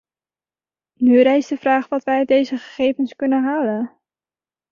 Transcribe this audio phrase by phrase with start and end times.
[0.93, 3.99] Nu rijst de vraag wat wij uit deze gegevens kunnen halen.